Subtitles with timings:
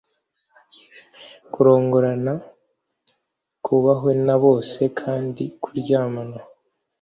[1.51, 2.33] Kurongorana
[3.65, 6.39] kubahwe na bose kandi kuryamana